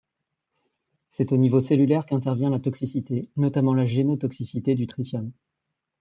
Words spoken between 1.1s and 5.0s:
C'est au niveau cellulaire qu'intervient la toxicité et notamment la génotoxicité du